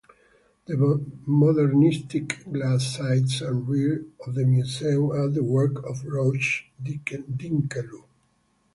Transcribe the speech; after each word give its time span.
The 0.65 1.05
modernistic 1.27 2.51
glass 2.51 2.95
sides 2.97 3.39
and 3.43 3.67
rear 3.69 4.03
of 4.25 4.33
the 4.33 4.47
museum 4.47 5.11
are 5.11 5.29
the 5.29 5.43
work 5.43 5.77
of 5.85 6.03
Roche-Dinkeloo. 6.03 8.05